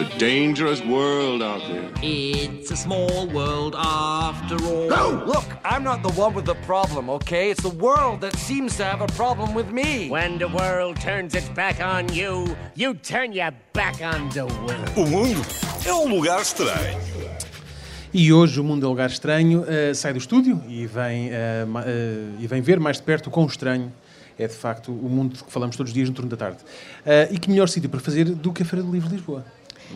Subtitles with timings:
[0.00, 1.92] It's a dangerous world out there.
[2.02, 4.88] It's a small world after all.
[4.88, 5.22] No!
[5.26, 7.50] Look, I'm not the one with the problem, okay?
[7.50, 10.08] It's the world that seems to have a problem with me.
[10.08, 14.88] When the world turns its back on you, you turn your back on the world.
[14.96, 15.42] O mundo
[15.84, 16.98] é um lugar estranho.
[18.12, 21.32] E hoje o Mundo é um Lugar Estranho uh, sai do estúdio e vem, uh,
[21.32, 23.92] uh, e vem ver mais de perto o quão estranho
[24.36, 26.58] é de facto o mundo de que falamos todos os dias no turno da tarde.
[27.30, 29.44] e que melhor sítio para fazer do que a Feira do Livro de Lisboa?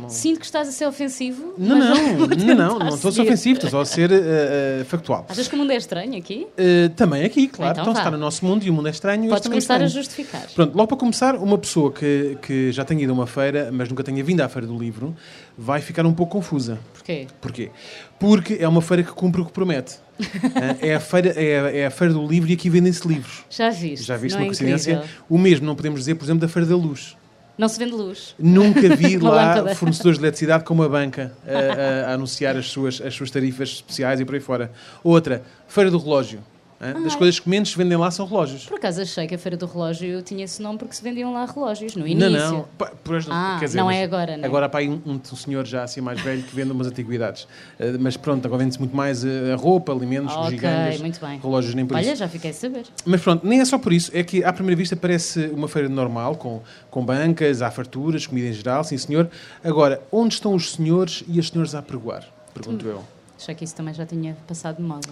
[0.09, 1.55] Sinto que estás a ser ofensivo.
[1.57, 1.95] Não, não,
[2.27, 5.27] não, não, não estou a ser ofensivo, estou só a ser uh, factual.
[5.29, 6.47] Achas que o mundo é estranho aqui?
[6.59, 7.73] Uh, também aqui, claro.
[7.73, 9.29] Então, então está no nosso mundo e o mundo é estranho.
[9.29, 10.47] Podes começar é a justificar.
[10.55, 13.89] Pronto, logo para começar, uma pessoa que, que já tenha ido a uma feira, mas
[13.89, 15.15] nunca tenha vindo à Feira do Livro,
[15.57, 16.79] vai ficar um pouco confusa.
[16.93, 17.27] Porquê?
[17.41, 17.71] Porquê?
[18.19, 19.97] Porque é uma feira que cumpre o que promete.
[20.81, 23.45] é, a feira, é, a, é a feira do livro e aqui vendem-se livros.
[23.51, 24.07] Já viste.
[24.07, 25.03] Já viste uma é coincidência?
[25.29, 27.17] O mesmo não podemos dizer, por exemplo, da Feira da Luz.
[27.57, 28.35] Não se vende luz.
[28.39, 33.01] Nunca vi lá fornecedores de eletricidade com uma banca a, a, a, anunciar as suas,
[33.01, 34.73] as suas tarifas especiais e por aí fora.
[35.03, 36.41] Outra, Feira do Relógio.
[36.81, 38.67] Das coisas que menos se vendem lá são relógios.
[38.67, 41.47] Por acaso achei que a Feira do Relógio tinha esse nome porque se vendiam lá
[41.47, 42.31] relógios no início.
[42.31, 42.69] Não, não.
[43.03, 45.85] Pois, ah, quer dizer, não é agora, não Agora há um, um, um, senhor já
[45.85, 47.45] assim mais velho que vende umas antiguidades.
[47.45, 51.39] Uh, mas pronto, agora vende-se muito mais uh, roupa, alimentos, okay, gigantes, muito bem.
[51.39, 52.11] relógios nem por Olha, isso.
[52.11, 52.85] Olha, já fiquei a saber.
[53.05, 54.11] Mas pronto, nem é só por isso.
[54.15, 58.49] É que à primeira vista parece uma feira normal, com, com bancas, há farturas, comida
[58.49, 59.31] em geral, sim senhor.
[59.63, 62.25] Agora, onde estão os senhores e as senhoras a pregoar?
[62.53, 62.91] Pergunto hum.
[62.91, 63.14] eu.
[63.45, 65.11] Achei que isso também já tinha passado de moda.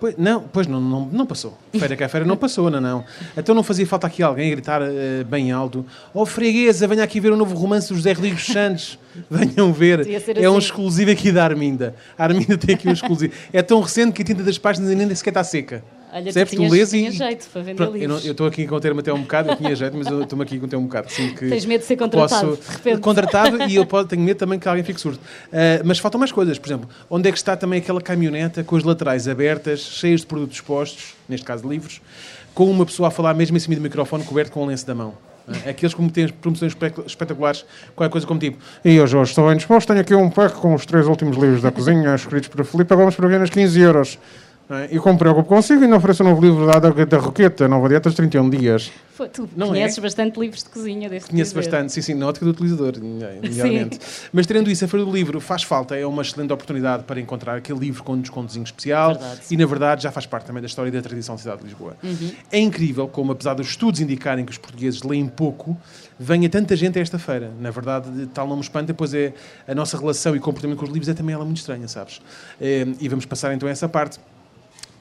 [0.00, 1.58] Pois, não, pois não, não, não passou.
[1.70, 3.04] Feira que a feira não passou, não, não.
[3.36, 7.20] Então não fazia falta aqui alguém a gritar uh, bem alto: Oh, freguesa, venha aqui
[7.20, 8.98] ver o novo romance do José Rodrigues Santos.
[9.30, 10.10] Venham ver.
[10.10, 10.46] É assim.
[10.46, 11.94] um exclusivo aqui da Arminda.
[12.16, 13.34] A Arminda tem aqui um exclusivo.
[13.52, 15.84] É tão recente que a tinta das páginas ainda sequer está seca.
[16.16, 17.10] Olha, tu, tinhas, tu lês e...
[17.10, 18.24] jeito para vender Pronto, livros.
[18.24, 20.58] Eu estou aqui a conter-me até um bocado, eu tinha jeito, mas eu estou-me aqui
[20.58, 21.08] a conter um bocado.
[21.08, 23.00] Assim, que Tens medo de ser contratado, posso...
[23.00, 25.18] Contratado e eu posso, tenho medo também que alguém fique surdo.
[25.18, 28.76] Uh, mas faltam mais coisas, por exemplo, onde é que está também aquela caminhoneta com
[28.76, 32.00] as laterais abertas, cheias de produtos expostos, neste caso livros,
[32.54, 34.94] com uma pessoa a falar mesmo em cima do microfone coberto com o lenço da
[34.94, 35.14] mão.
[35.48, 36.76] Uh, aqueles que têm promoções
[37.08, 37.64] espetaculares,
[37.96, 40.74] qualquer coisa como tipo E eu, Jorge, estou bem disposto, tenho aqui um pack com
[40.74, 44.18] os três últimos livros da cozinha, escritos por Filipe, vamos para apenas 15 euros.
[44.90, 48.16] E como preocupo consigo, ainda ofereço um novo livro da, da Roqueta, Nova Dieta de
[48.16, 48.90] 31 dias.
[49.14, 50.00] Foi, tu não conheces é?
[50.00, 52.94] bastante livros de cozinha, desse Conheço bastante, sim, sim, na ótica do utilizador,
[53.42, 54.00] idealmente.
[54.32, 57.56] Mas tendo isso, a Feira do Livro faz falta, é uma excelente oportunidade para encontrar
[57.56, 60.66] aquele livro com um descontozinho especial verdade, e, na verdade, já faz parte também da
[60.66, 61.96] história e da tradição da cidade de Lisboa.
[62.02, 62.32] Uhum.
[62.50, 65.76] É incrível como, apesar dos estudos indicarem que os portugueses leem pouco,
[66.18, 67.52] venha tanta gente a esta feira.
[67.60, 69.32] Na verdade, tal não me espanta, pois é
[69.68, 72.20] a nossa relação e comportamento com os livros é também ela muito estranha, sabes?
[72.60, 74.18] Eh, e vamos passar então a essa parte.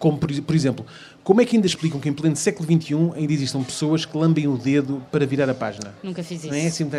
[0.04, 0.86] Como, por, por, exemplo,
[1.24, 4.50] como é que ainda explicam que em pleno século XXI ainda existam pessoas que lambem
[4.50, 5.96] o dedo para virar a página?
[6.04, 6.52] Nunca fiz isso.
[6.52, 6.90] Não é assim,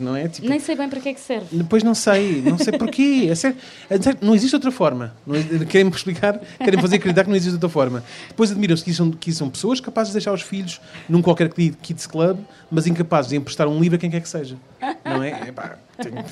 [0.00, 0.26] não é?
[0.26, 1.46] Tipo, Nem sei bem para que é que serve.
[1.52, 3.28] Depois não sei, não sei porquê.
[3.30, 3.56] É sério,
[3.88, 5.14] é sério, não existe outra forma.
[5.68, 8.02] Querem-me explicar, querem fazer acreditar que não existe outra forma.
[8.26, 11.48] Depois admiram-se que, são, que são pessoas capazes de deixar os filhos num qualquer
[11.80, 14.56] kids club, mas incapazes de emprestar um livro a quem quer que seja.
[15.10, 15.30] Não é?
[15.48, 15.76] é pá,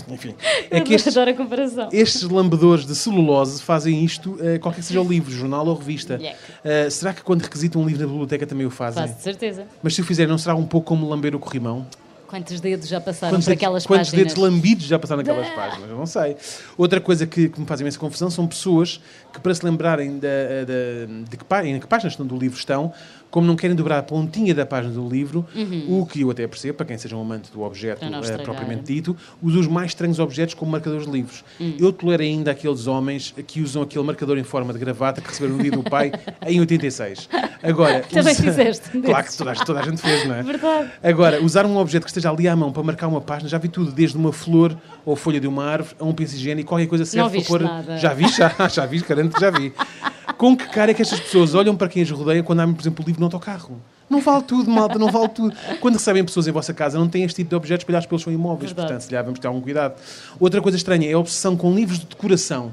[0.08, 0.34] enfim.
[0.70, 1.88] É que estes, a comparação.
[1.92, 6.18] estes lambedores de celulose fazem isto, uh, qualquer que seja o livro, jornal ou revista.
[6.18, 9.02] Uh, será que quando requisitam um livro na biblioteca também o fazem?
[9.02, 9.66] Faz de certeza.
[9.82, 11.86] Mas se o fizerem, não será um pouco como lamber o corrimão?
[12.28, 14.34] Quantos dedos já passaram quantos por aquelas quantos páginas?
[14.34, 15.88] Quantos dedos lambidos já passaram naquelas páginas?
[15.88, 16.36] Eu não sei.
[16.76, 19.00] Outra coisa que, que, me faz imensa confusão são pessoas
[19.32, 22.92] que, para se lembrarem de, de, de, que, em que páginas do livro estão,
[23.30, 26.00] como não querem dobrar a pontinha da página do livro, uhum.
[26.00, 29.16] o que eu até percebo, para quem seja um amante do objeto uh, propriamente dito,
[29.42, 31.44] usa os mais estranhos objetos como marcadores de livros.
[31.60, 31.76] Uhum.
[31.78, 35.56] Eu tolero ainda aqueles homens que usam aquele marcador em forma de gravata que receberam
[35.56, 36.12] no dia do pai
[36.46, 37.28] em 86.
[37.62, 38.42] Agora, Também usa...
[38.42, 38.98] fizeste.
[39.00, 40.42] Claro que toda, toda, a gente fez, não é?
[40.42, 40.90] Verdade.
[41.02, 43.68] Agora, usar um objeto que esteja ali à mão para marcar uma página, já vi
[43.68, 47.04] tudo, desde uma flor ou folha de uma árvore a um pincel higiênico, qualquer coisa
[47.04, 47.62] serve para pôr.
[47.62, 47.98] Nada.
[47.98, 49.72] Já vi, já, já vi, garanto que já vi.
[50.36, 52.82] Com que cara é que estas pessoas olham para quem as rodeia quando abrem, por
[52.82, 53.80] exemplo, o livro no autocarro?
[54.08, 55.54] Não vale tudo, malta, não vale tudo.
[55.80, 58.34] Quando recebem pessoas em vossa casa, não têm este tipo de objetos espalhados pelos seus
[58.34, 58.70] imóveis.
[58.70, 58.88] Verdade.
[58.88, 60.00] Portanto, se lhe vamos ter algum cuidado.
[60.40, 62.72] Outra coisa estranha é a obsessão com livros de decoração.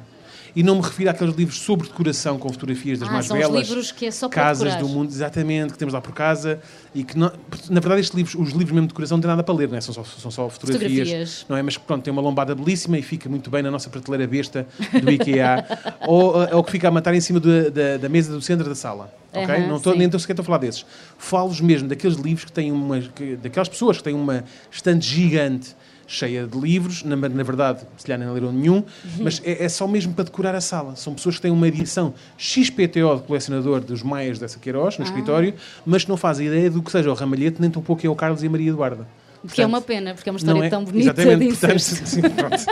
[0.56, 3.68] E não me refiro àqueles livros sobre decoração com fotografias das ah, mais são belas
[3.68, 4.81] livros que é só para casas decorar.
[4.81, 6.62] do mundo, exatamente, que temos lá por casa
[6.94, 7.30] e que não,
[7.69, 9.78] na verdade estes livros, os livros mesmo de decoração não têm nada para ler, não
[9.78, 9.81] é?
[9.81, 11.62] são, só, são só fotografias, fotografias, não é?
[11.62, 14.66] Mas pronto, tem uma lombada belíssima e fica muito bem na nossa prateleira besta
[15.04, 15.66] do IKEA
[16.07, 18.75] ou, ou que fica a matar em cima do, da, da, mesa do centro da
[18.75, 19.13] sala.
[19.34, 19.63] Okay?
[19.63, 20.86] Uhum, não tô, nem estou sequer a falar desses.
[21.18, 23.01] Falo-vos mesmo daqueles livros que têm uma.
[23.01, 25.75] Que, daquelas pessoas que têm uma estante gigante
[26.07, 28.84] cheia de livros, na, na verdade, se calhar nem leram nenhum,
[29.19, 30.96] mas é, é, só mesmo para decorar a sala.
[30.96, 35.07] São pessoas que têm uma edição XPTO de colecionador dos Maias dessa Queiroz, no ah.
[35.07, 35.54] escritório,
[35.86, 38.16] mas que não fazem ideia do que seja o ramalhete, nem tão pouco é o
[38.16, 39.07] Carlos e a Maria Eduarda.
[39.54, 40.69] Que é uma pena, porque é uma história Não é?
[40.69, 42.66] tão bonita Exatamente, de portanto, sim, pronto.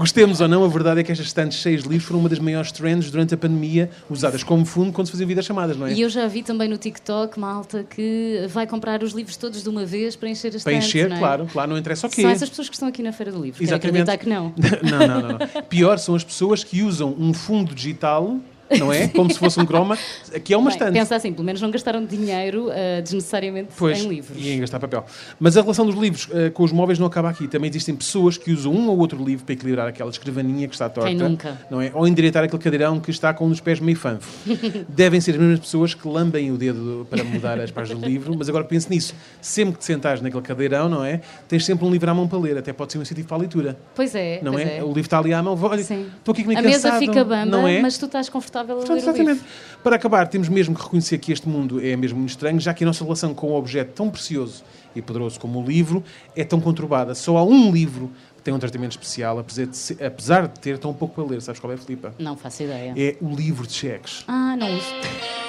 [0.00, 2.38] Gostemos ou não, a verdade é que estas estantes cheias de livros foram uma das
[2.38, 5.92] maiores trends durante a pandemia, usadas como fundo quando se faziam videochamadas, não é?
[5.92, 9.68] E eu já vi também no TikTok malta que vai comprar os livros todos de
[9.68, 11.18] uma vez para encher as Para estantes, encher, não é?
[11.18, 12.22] claro, claro, não interessa o quê.
[12.22, 13.58] São essas pessoas que estão aqui na Feira do Livro.
[13.58, 14.10] Quero Exatamente.
[14.10, 14.54] acreditar que não.
[14.90, 15.62] não, não, não, não.
[15.68, 18.38] Pior são as pessoas que usam um fundo digital,
[18.78, 19.08] não é?
[19.08, 19.96] Como se fosse um croma,
[20.44, 20.92] que é uma Bem, estante.
[20.92, 24.36] pensa assim, pelo menos não gastaram dinheiro ah, desnecessariamente Pois, em livros.
[24.40, 25.04] e em gastar papel.
[25.38, 27.48] Mas a relação dos livros eh, com os móveis não acaba aqui.
[27.48, 30.88] Também existem pessoas que usam um ou outro livro para equilibrar aquela escrivaninha que está
[30.88, 31.08] torta.
[31.08, 31.58] Quem nunca?
[31.70, 31.90] Não é?
[31.94, 34.30] Ou endireitar aquele cadeirão que está com um dos pés meio fanfo.
[34.88, 38.34] Devem ser as mesmas pessoas que lambem o dedo para mudar as páginas do livro,
[38.38, 39.14] mas agora pense nisso.
[39.40, 41.20] Sempre que te sentares naquele cadeirão, não é?
[41.48, 42.56] Tens sempre um livro à mão para ler.
[42.58, 43.78] Até pode ser um incentivo para a leitura.
[43.94, 44.78] Pois é, Não é?
[44.78, 44.82] é.
[44.84, 45.58] O livro está ali à mão.
[45.60, 47.80] Olha, estou aqui meio A mesa cansado, fica bamba, não é?
[47.80, 49.42] mas tu estás confortável a Portanto, exatamente.
[49.82, 52.84] Para acabar, temos mesmo que reconhecer que este mundo é mesmo muito estranho, já que
[52.84, 54.62] a nossa relação com um objeto tão precioso
[54.94, 56.02] e poderoso como o livro
[56.36, 57.14] é tão conturbada.
[57.14, 60.78] Só há um livro que tem um tratamento especial, apesar de, ser- apesar de ter
[60.78, 61.42] tão pouco para ler.
[61.42, 62.14] Sabes qual é, Filipa?
[62.18, 62.94] Não faço ideia.
[62.96, 64.24] É o livro de cheques.
[64.26, 65.39] Ah, não uso.